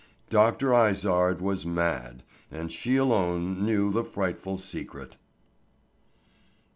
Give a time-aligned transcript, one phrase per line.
[0.31, 0.73] Dr.
[0.73, 5.15] Izard was mad and she alone knew the frightful secret.